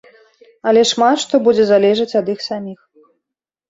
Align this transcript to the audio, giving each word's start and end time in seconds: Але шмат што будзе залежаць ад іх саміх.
Але 0.71 0.81
шмат 0.93 1.23
што 1.25 1.43
будзе 1.51 1.63
залежаць 1.75 2.11
ад 2.25 2.35
іх 2.37 2.47
саміх. 2.51 2.79